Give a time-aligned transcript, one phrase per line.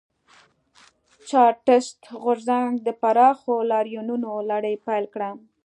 [1.29, 5.29] چارټېست غورځنګ د پراخو لاریونونو لړۍ پیل کړه.